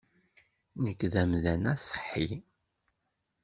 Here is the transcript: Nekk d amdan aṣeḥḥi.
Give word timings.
Nekk 0.83 1.01
d 1.13 1.15
amdan 1.21 1.63
aṣeḥḥi. 1.73 2.31